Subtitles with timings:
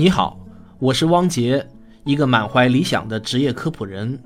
[0.00, 0.40] 你好，
[0.78, 1.62] 我是汪杰，
[2.04, 4.18] 一个满怀理想的职业科普人。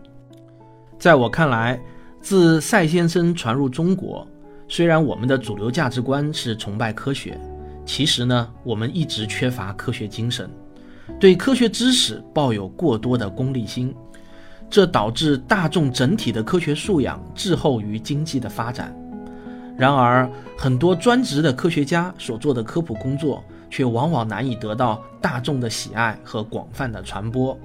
[1.00, 1.80] 在我看来，
[2.20, 4.24] 自赛先生传入中国，
[4.68, 7.36] 虽然我们的主流价值观是崇拜科学，
[7.84, 10.48] 其实呢，我们一直缺乏科学精神，
[11.18, 13.92] 对科学知识抱有过多的功利心，
[14.70, 18.96] 这导致大众整体的科学素养滞后于经济的发展。
[19.76, 23.42] 然而，很多专职的科学家所做的科普工作，
[23.74, 27.58] 却往往难以得到大众的喜爱和广泛的传播。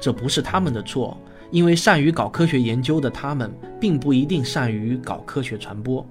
[0.00, 1.16] 这不是他们的错，
[1.52, 3.48] 因为善于搞科学研究的他们，
[3.80, 6.04] 并不一定善于搞科学传播。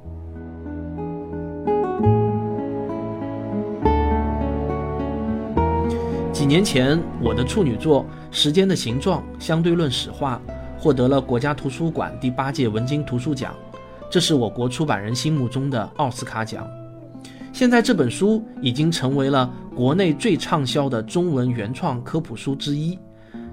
[6.32, 10.42] 几年前，我的处女作《时间的形状：相对论史话》
[10.82, 13.54] 获得了国家图书馆第八届文津图书奖。
[14.10, 16.66] 这是我国出版人心目中的奥斯卡奖。
[17.62, 22.98] 现在这本书已经成为了国内最畅销的中文原创科普书之一，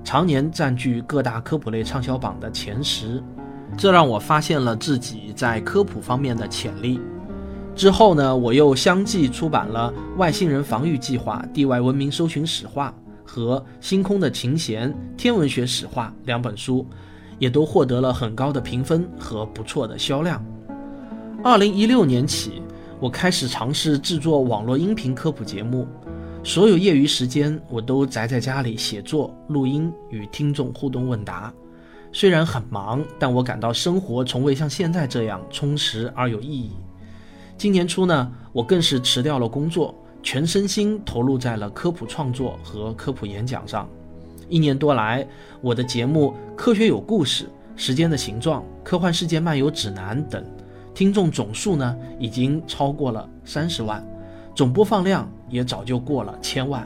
[0.02, 3.22] 常年占据各大科普类畅销榜的前十。
[3.77, 6.98] 这让我发现了自己在科普方面的潜力。
[7.74, 12.94] 之后呢，我又相继出版了《外星人防御计划：地外文明搜寻史话》
[13.30, 16.86] 和《星空的琴弦：天文学史话》两本书。
[17.38, 20.42] 也都获得了很高的评分和不错的销量。
[21.44, 22.62] 二零一六年起，
[23.00, 25.86] 我开始尝试制作网络音频科普节目，
[26.42, 31.52] 所有业余时间我都宅在家里写作、录音，与听众互动问答。
[32.10, 36.72] 虽然很忙，但我感到生活从未像现在这样充实而有意义。
[37.56, 43.88] 今年初呢，我更是辞掉了工作，全身心投入在了科普创作和科普演讲上。
[44.48, 45.24] 一年多来，
[45.60, 47.44] 我的节目《科学有故事》
[47.77, 50.44] 《时间的形状》《科幻世界漫游指南》等，
[50.98, 54.04] 听众总数呢已经超过了三十万，
[54.52, 56.84] 总播放量也早就过了千万。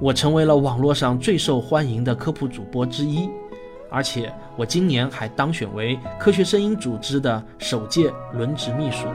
[0.00, 3.30] 我成为了网络上最受欢迎的科普主播之一，
[3.92, 9.06] 而且我今年还当选为科学声音组织的首届轮值秘书。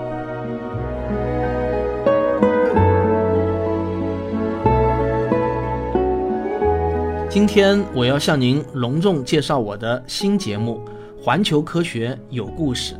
[7.29, 10.79] 今天我要向您隆重介绍我的新节目
[11.21, 12.95] 《环球科学有故事》。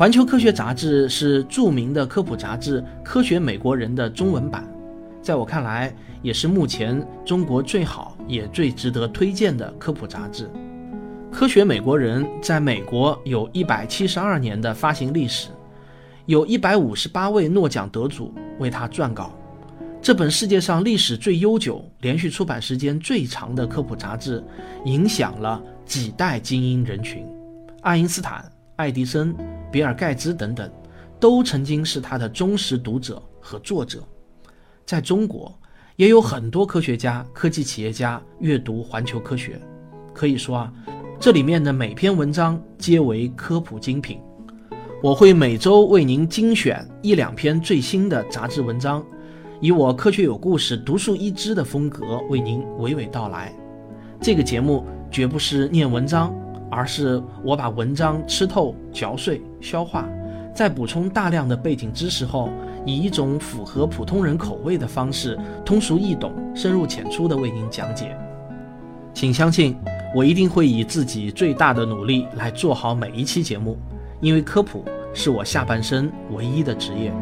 [0.00, 4.66] 环球科学杂志是著名的科普杂志《科学美国人》的中文版，
[5.20, 10.48] 在我看来，也是目前中国最好也最值得推荐的科普杂志。
[11.30, 15.50] 《科学美国人》在美国有一百七十二年的发行历史，
[16.24, 19.30] 有一百五十八位诺奖得主为他撰稿。
[20.00, 24.42] 这本世界上历史最悠久、连续出版时间最长的科普杂志，
[24.86, 27.22] 影响了几代精英人群。
[27.82, 28.50] 爱因斯坦、
[28.80, 29.36] 爱迪生、
[29.70, 30.72] 比尔·盖茨等等，
[31.20, 34.02] 都曾经是他的忠实读者和作者。
[34.86, 35.54] 在中国，
[35.96, 39.56] 也有很多科学家、科技企业家阅读《环球科学》。
[40.14, 40.72] 可以说啊，
[41.20, 44.18] 这里面的每篇文章皆为科普精品。
[45.02, 49.04] 我会每周为您精选一两篇最新的杂志文章。
[49.60, 53.54] 以我科学有故事、独树一帜的风格为您娓娓道来。
[54.22, 56.34] 这个节目绝不是念文章，
[56.70, 60.08] 而是我把文章吃透、嚼碎、消化，
[60.54, 62.48] 在补充大量的背景知识后，
[62.86, 68.16] 以一种符合普通人口味的方式，通俗易懂、深入浅出地为您讲解。
[69.12, 69.76] 请相信，
[70.14, 73.76] 我一定会以自己最大的努力来做好每一期节目，
[74.20, 77.12] 因为科普是我下半生唯一的职业。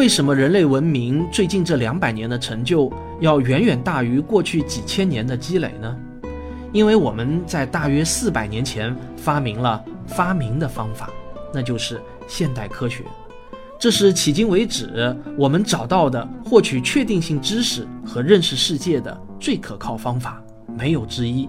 [0.00, 2.90] 为什么人类文明最近这两百年的成就
[3.20, 5.94] 要远远大于过去几千年的积累呢？
[6.72, 11.10] 因为我们在大约四百年前发明了发明的方法，
[11.52, 13.04] 那就是现代科学。
[13.78, 20.42] 这是迄今为止我们找到的获取确定性知识和认识世界的最可靠方法，
[20.78, 21.46] 没有之一。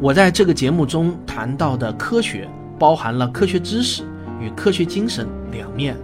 [0.00, 4.04] 我在这个节目中谈到的科学，包含了科学知识
[4.40, 5.94] 与科学精神两面。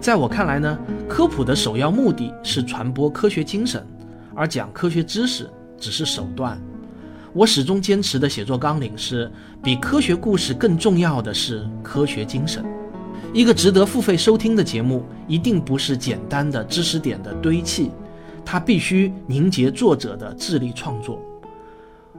[0.00, 0.78] 在我看来呢，
[1.08, 3.84] 科普的首要目的是传播科学精神，
[4.34, 6.58] 而讲科学知识只是手段。
[7.32, 9.30] 我始终坚持的写作纲领是：
[9.62, 12.64] 比科学故事更重要的是科学精神。
[13.34, 17.90] 一个值得付费收听的节目，一定不是简单的知识点的堆砌，
[18.44, 21.20] 它必须凝结作者的智力创作。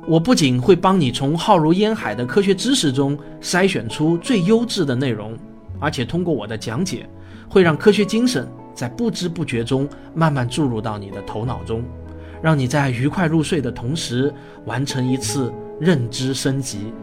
[0.06, 5.36] 我不仅会帮你从浩如烟海的科学知识中筛选出最优质的内容，
[5.80, 7.10] 而且通过我的讲解。
[7.50, 11.84] 会让科学精神在不知不觉中慢慢注入到你的头脑中，
[12.42, 14.31] 让你在愉快入睡的同时
[14.66, 16.94] 完成一次认知升级。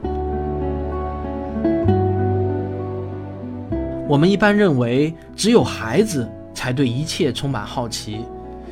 [4.08, 8.24] 我们一般认为只有孩子才对一切充满好奇，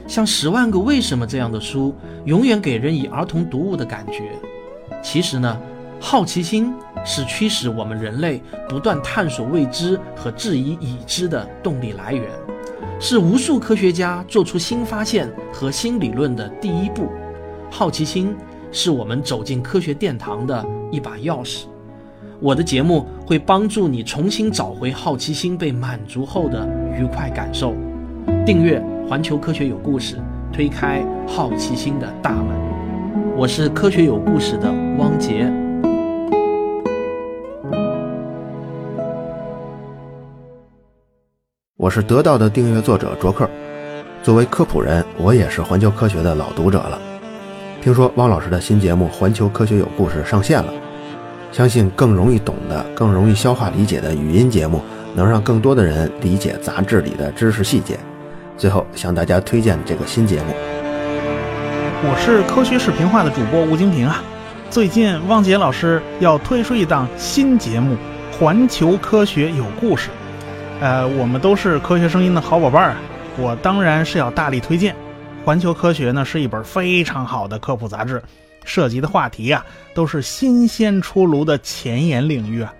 [0.06, 1.92] 像《十万个为什么》这样的书，
[2.24, 4.30] 永远给人以儿童读物的感觉。
[5.02, 5.60] 其实呢，
[6.06, 6.70] 好奇心
[7.02, 12.28] 是驱使我们人类不断探索未知和质疑已知的动力来源，
[13.00, 17.08] 是无数科学家做出新发现和新理论的第一步。
[17.70, 18.36] 好奇心
[18.70, 20.62] 是我们走进科学殿堂的
[20.92, 21.64] 一把钥匙。
[22.38, 26.68] 我的节目会帮助你重新找回好奇心被满足后的
[27.00, 27.74] 愉快感受。
[28.44, 28.78] 订阅
[29.08, 30.18] 环球科学有故事，
[30.52, 32.54] 推开好奇心的大门。
[33.34, 35.63] 我是科学有故事的汪杰。
[41.76, 43.50] 我是得到的订阅作者卓克。
[44.22, 46.96] 作为科普人，我也是环球科学的老读者了。
[47.82, 50.72] 听说汪老师的新节目《环球科学有故事》上线了。
[51.50, 54.80] 相信更容易懂的、更容易消化理解的语音节目，
[55.16, 57.98] 能让更多的人理解杂志里的知识细节。
[58.56, 60.54] 最后向大家推荐这个新节目。
[62.04, 64.22] 我是科学视频化的主播吴金平啊。
[64.70, 67.96] 最近汪杰老师要推出一档新节目
[68.38, 70.08] 《环球科学有故事》，
[70.80, 72.96] 呃，我们都是科学声音的好伙伴儿，
[73.38, 74.94] 我当然是要大力推荐。
[75.44, 78.22] 《环球科学》呢是一本非常好的科普杂志。
[78.66, 82.72] 涉及的话题啊，都是新鲜出炉的前沿领域啊。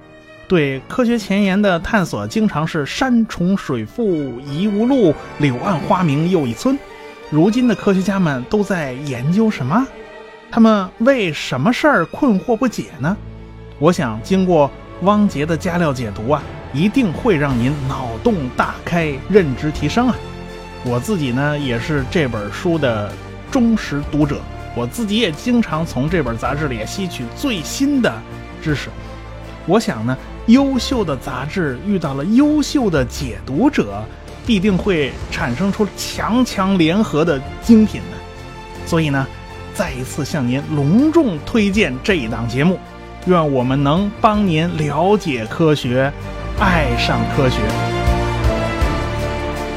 [0.49, 4.05] 对科学前沿的探索，经常是山重水复
[4.41, 6.79] 疑无路，柳暗花明又一村。
[7.31, 9.87] 如今的科学家们都在研究什么？
[10.51, 13.15] 他们为什么事儿困惑不解呢？
[13.79, 14.71] 我想，经过
[15.03, 16.43] 汪杰的加料解读啊，
[16.75, 20.17] 一定会让您脑洞大开，认知提升啊。
[20.85, 23.11] 我自己呢，也是这本书的
[23.51, 24.41] 忠实读者。
[24.77, 28.13] 我自己也经常从这本杂志里吸取最新的
[28.61, 28.91] 知识。
[29.67, 34.05] 我想呢，优秀的杂志遇到了优秀的解读者，
[34.45, 38.87] 必定会产生出强强联合的精品的。
[38.87, 39.25] 所以呢，
[39.73, 42.77] 再一次向您隆重推荐这一档节目，
[43.27, 46.13] 愿我们能帮您了解科学，
[46.59, 47.59] 爱上科学。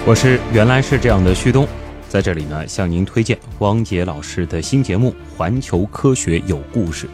[0.06, 1.68] 我是原来是这样的旭东。
[2.08, 7.08] 在这里呢，向您推荐汪杰老师的新节目《环球科学有故事》。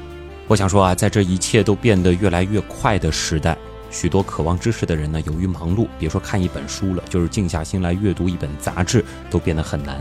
[0.48, 3.57] 我想说啊，在这一切都变得越来越快的时代，
[3.89, 10.00] 许多渴望知识的人呢，由于忙碌，别说看一本书了，就是静下心来阅读一本杂志都变得很难。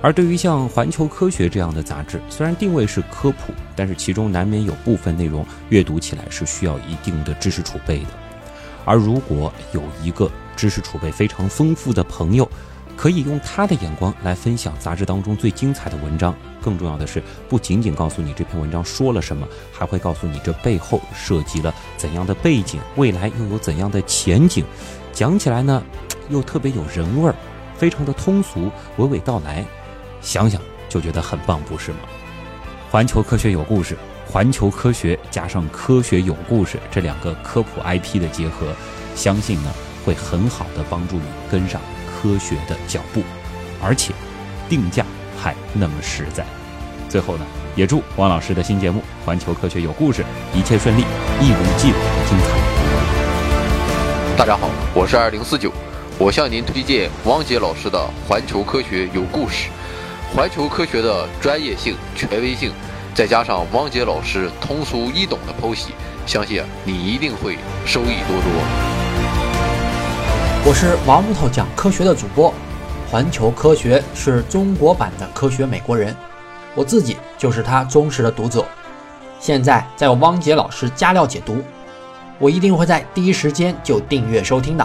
[0.00, 8.06] 而对于像《环球科学》这样的杂志，虽然定位是科普，但是其中难免有部分内容阅读起来是需要一定的知识储备的。
[8.84, 12.48] 而如果有一个知识储备非常丰富的朋友，
[12.96, 16.34] 可以用他的眼光来分享杂志当中最精彩的文章。
[16.62, 24.64] 更重要的是，不仅仅告诉你这篇文章说了什么，还会告诉你这背后涉及了怎样的背景，未来又有怎样的前景。
[25.12, 25.82] 讲起来呢，
[26.28, 27.34] 又特别有人味儿，
[27.76, 29.64] 非常的通俗，娓娓道来，
[30.20, 31.98] 想想就觉得很棒，不是吗？
[32.90, 33.98] 环球科学有故事，
[34.34, 38.66] 环球科学加上科学有故事这两个科普 IP 的结合，
[39.14, 39.72] 相信呢
[40.04, 41.80] 会很好的帮助你跟上。
[42.04, 43.22] 科学的脚步，
[43.80, 44.12] 而且
[44.68, 45.06] 定价
[45.40, 46.44] 还那么实在。
[47.08, 47.46] 最后呢，
[47.76, 50.22] 也祝汪老师的新节目《环球科学有故事》
[50.58, 51.02] 一切顺利，
[51.40, 54.36] 一如既往的精彩。
[54.36, 55.70] 大家好，我是二零四九，
[56.18, 57.96] 我向您推荐汪杰老师的
[58.28, 59.68] 《环球科学有故事》。
[60.36, 62.72] 环球科学的专业性、权威性，
[63.14, 65.92] 再加上汪杰老师通俗易懂的剖析，
[66.26, 67.56] 相信你一定会
[67.86, 68.50] 收益多多。
[70.66, 72.52] 我是王木头讲科学的主播，
[73.08, 76.12] 环球科学是中国版的科学美国人，
[76.74, 78.66] 我自己就是他忠实的读者。
[79.38, 81.62] 现在在有汪杰老师加料解读，
[82.40, 84.84] 我一定会在第一时间就订阅收听的。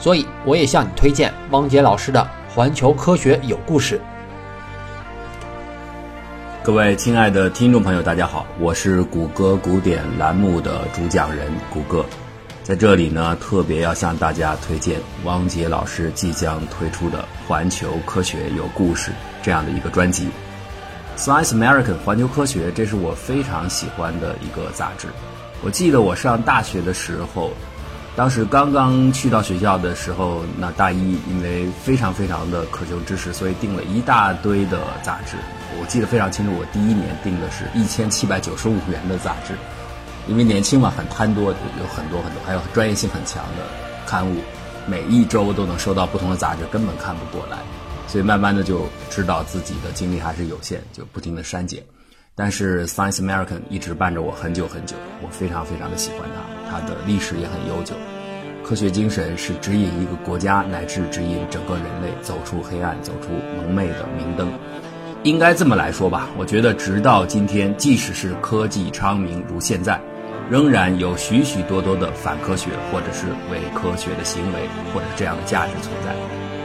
[0.00, 2.20] 所以我也向你推荐汪杰老师的
[2.54, 3.98] 《环球科学有故事》。
[6.68, 12.04] 各位亲爱的听众朋友，大家好，我是谷歌古典栏目的主讲人谷歌。
[12.62, 19.10] 在这里呢，特别要向大家推荐汪杰老师即将推出的《环球科学有故事》
[19.42, 20.28] 这样的一个专辑。
[21.16, 25.08] Science American 环球科学，这是我非常喜欢的一个杂志。
[25.64, 27.50] 我记得我上大学的时候，
[28.18, 35.36] 当时刚刚去到学校的时候，那大一因为非常非常的渴求知识，所以订了一大堆的杂志。
[35.80, 39.54] 我记得非常清楚，我第一年订的是一千七百九十五元的杂志。
[40.26, 43.62] 因为年轻嘛，很贪多，有很多很多，还有专业性很强的
[44.04, 44.40] 刊物，
[44.88, 47.58] 每一周都能收到不同的杂志，根本看不过来，
[48.08, 51.80] 所以慢慢的就知道自己的精力还是有限，就不停的删减。
[52.34, 57.94] 但是 Science American 一直伴着我很久很久，我非常非常的喜欢它，它的历史也很悠久，
[58.62, 64.48] 科学精神是指引一个国家乃至指引整个人类走出黑暗、走出蒙昧的明灯。
[65.24, 70.00] 应该这么来说吧，我觉得直到今天，即使是科技昌明如现在，
[70.48, 74.60] 仍然有许许多多的反科学或者是伪科学的行为
[74.94, 76.14] 或者这样的价值存在。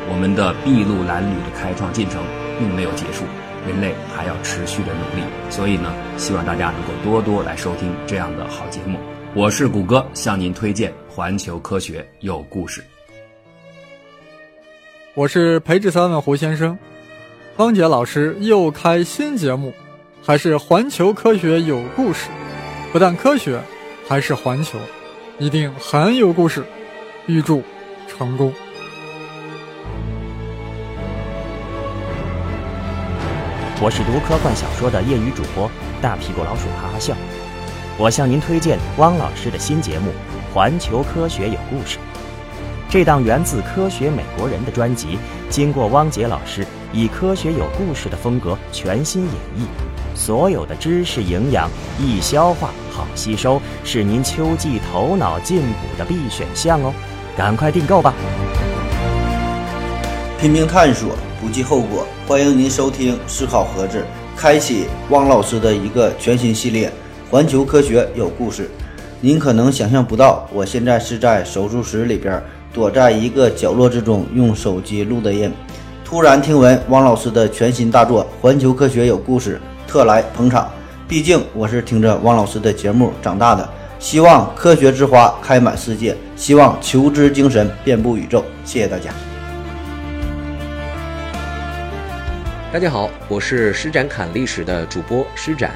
[0.08, 2.22] 我们的筚路蓝缕的开创进程
[2.60, 3.24] 并没有结束，
[3.68, 5.24] 人类还要持续的努力。
[5.50, 9.00] 所以呢，希望大家能够多多来收听这样的好节目。
[9.36, 12.82] 我是谷歌，向您推荐《环球科学有故事》。
[15.16, 16.78] 我是培智三问胡先生。
[17.58, 19.74] 方杰老师又开新节目，
[20.24, 22.30] 还是环球科学有故事？
[22.92, 23.60] 不但科学，
[24.08, 24.78] 还是环球，
[25.40, 26.64] 一定很有故事。
[27.26, 27.64] 预祝
[28.08, 28.54] 成功！
[33.82, 35.68] 我是读科幻小说的业余主播
[36.04, 37.16] 大屁股老鼠哈哈笑，
[37.96, 40.10] 我向您推荐汪老师的新节目
[40.54, 41.98] 《环球科学有故事》。
[42.90, 46.66] 这档源自科学美国人的专辑，经过汪杰老师。
[46.92, 49.66] 以科学有故事的风格全新演绎，
[50.16, 51.68] 所有的知识营养
[52.00, 56.94] 易消化好吸收，是您秋季头脑进补的必选项哦！
[57.36, 58.14] 赶快订购吧！
[60.40, 62.06] 拼命探索，不计后果。
[62.28, 64.06] 欢迎您收听思考盒子，
[64.38, 66.90] 开启汪老师的一个全新系列
[67.34, 68.66] 《环球科学有故事》。
[69.20, 72.40] 您可能想象不到，我现在是在手术室里边，
[72.72, 75.52] 躲在一个角落之中，用手机录的音。
[76.06, 79.60] 突然听闻汪老师的全新大作《环球科学有故事》，
[79.92, 80.70] 特来捧场。
[81.08, 88.46] 毕竟我是听着汪老师的节目长大的，希望科学之花开满世界，希望求知精神遍布宇宙。
[88.64, 89.10] 谢谢大家。
[92.72, 95.72] 大家好，我是施展侃历史的主播施展，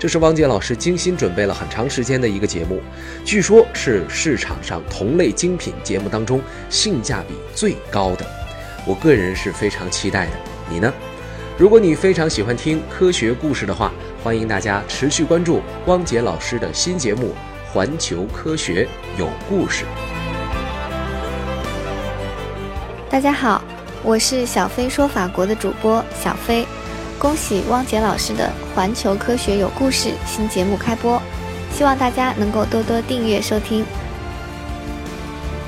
[0.00, 2.80] 这是汪杰老师精心准备了很长时间的一个节目，
[3.22, 6.40] 据说是市场上同类精品节目当中
[6.70, 8.24] 性价比最高的。
[8.86, 10.32] 我个人是非常期待的，
[10.70, 10.90] 你呢？
[11.58, 13.92] 如果你非常喜欢听科学故事的话，
[14.24, 17.34] 欢迎大家持续关注汪杰老师的新节目
[17.70, 18.88] 《环球科学
[19.18, 19.84] 有故事》。
[23.10, 23.62] 大家好，
[24.02, 26.64] 我是小飞说法国的主播小飞，
[27.20, 31.20] 恭喜汪杰老师的《环球科学有故事》新节目开播，
[31.70, 33.84] 希望大家能够多多订阅收听。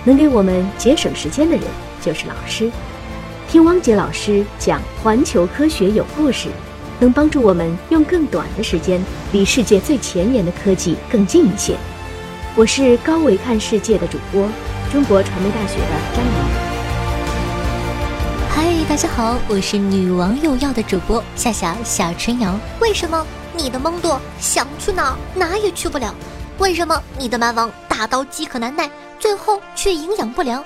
[0.02, 1.62] 能给我们节省时间的人
[2.00, 2.70] 就是老师。
[3.50, 6.48] 听汪杰老师讲环球科学有故事，
[6.98, 8.98] 能帮助我们用更短的时间
[9.32, 11.76] 离世界最前沿的科技更近一些。
[12.56, 14.48] 我是高维看世界的主播，
[14.90, 16.71] 中国传媒大学的张怡。
[18.88, 22.58] 大家好，我是女王有药的主播夏夏夏春瑶。
[22.80, 23.24] 为什么
[23.56, 26.14] 你的蒙多想去哪哪也去不了？
[26.58, 30.62] 为什么你的蛮王大刀饥渴难耐，最后却营养不良？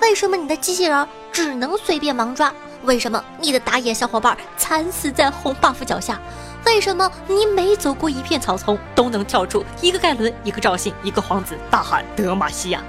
[0.00, 2.52] 为什么你的机器人只能随便盲抓？
[2.84, 6.18] 为什么你的打野小伙伴惨死在红 buff 脚下？
[6.64, 12.82] 为什么你每走过一片草丛都能跳出一个盖伦、一个赵信、一个皇子，大喊德玛西亚？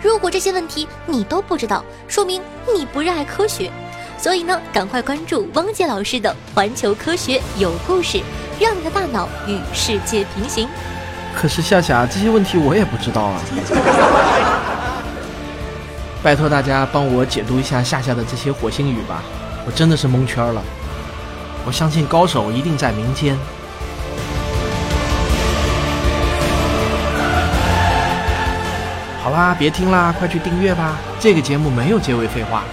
[0.00, 2.40] 如果这些问题你都不知道，说明
[2.74, 3.70] 你不热爱科学。
[4.20, 8.18] 所以呢，赶快关注汪杰老师的《环球科学有故事》，
[8.60, 10.68] 让你的大脑与世界平行。
[11.34, 13.40] 可是夏夏，这些问题我也不知道啊。
[16.22, 19.22] 拜托大家帮我解读一下夏夏的这些火星语吧，
[19.64, 20.62] 我真的是蒙圈了。
[21.64, 23.34] 我相信高手一定在民间。
[29.22, 30.98] 好啦，别听啦，快去订阅吧！
[31.18, 32.64] 这个节目没有结尾废话。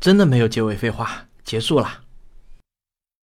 [0.00, 2.00] 真的没有结尾废话，结束了。